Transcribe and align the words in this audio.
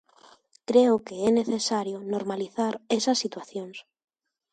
Creo 0.69 0.95
que 1.05 1.15
é 1.29 1.29
necesario 1.39 1.97
normalizar 2.13 2.73
esas 2.97 3.17
situacións. 3.23 3.77